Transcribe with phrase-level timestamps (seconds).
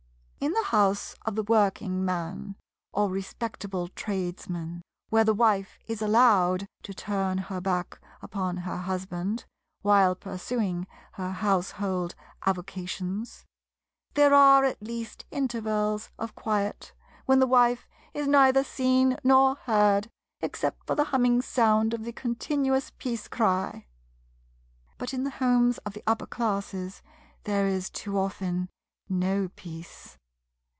[0.43, 2.55] In the house of the Working Man
[2.91, 9.45] or respectable Tradesman—where the wife is allowed to turn her back upon her husband,
[9.83, 12.15] while pursuing her household
[12.47, 16.91] avocations—there are at least intervals of quiet,
[17.27, 20.09] when the wife is neither seen nor heard,
[20.39, 23.85] except for the humming sound of the continuous Peace cry;
[24.97, 27.03] but in the homes of the upper classes
[27.43, 28.69] there is too often
[29.07, 30.17] no peace.